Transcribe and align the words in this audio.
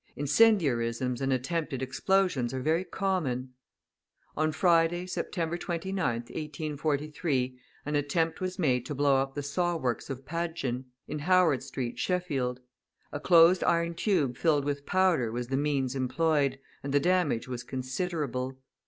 Incendiarisms 0.15 1.21
and 1.21 1.31
attempted 1.31 1.83
explosions 1.83 2.55
are 2.55 2.59
very 2.59 2.83
common. 2.83 3.53
On 4.35 4.51
Friday, 4.51 5.05
September 5.05 5.59
29th, 5.59 5.91
1843, 6.33 7.59
an 7.85 7.95
attempt 7.95 8.41
was 8.41 8.57
made 8.57 8.83
to 8.87 8.95
blow 8.95 9.17
up 9.21 9.35
the 9.35 9.43
saw 9.43 9.77
works 9.77 10.09
of 10.09 10.25
Padgin, 10.25 10.85
in 11.07 11.19
Howard 11.19 11.61
Street, 11.61 11.99
Sheffield. 11.99 12.61
A 13.11 13.19
closed 13.19 13.63
iron 13.63 13.93
tube 13.93 14.37
filled 14.37 14.65
with 14.65 14.87
powder 14.87 15.31
was 15.31 15.49
the 15.49 15.55
means 15.55 15.93
employed, 15.93 16.57
and 16.81 16.91
the 16.95 16.99
damage 16.99 17.47
was 17.47 17.61
considerable. 17.61 18.57